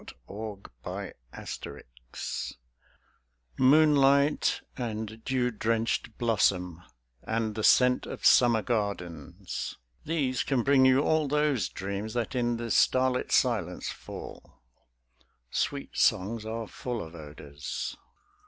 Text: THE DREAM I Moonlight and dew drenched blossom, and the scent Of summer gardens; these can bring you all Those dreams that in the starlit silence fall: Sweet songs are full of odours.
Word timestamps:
THE 0.27 0.57
DREAM 1.31 1.83
I 2.11 2.51
Moonlight 3.59 4.61
and 4.75 5.23
dew 5.23 5.51
drenched 5.51 6.17
blossom, 6.17 6.81
and 7.21 7.53
the 7.53 7.63
scent 7.63 8.07
Of 8.07 8.25
summer 8.25 8.63
gardens; 8.63 9.77
these 10.03 10.41
can 10.41 10.63
bring 10.63 10.85
you 10.85 11.01
all 11.03 11.27
Those 11.27 11.69
dreams 11.69 12.15
that 12.15 12.33
in 12.33 12.57
the 12.57 12.71
starlit 12.71 13.31
silence 13.31 13.89
fall: 13.91 14.63
Sweet 15.51 15.95
songs 15.95 16.47
are 16.47 16.67
full 16.67 16.99
of 17.03 17.13
odours. 17.13 17.95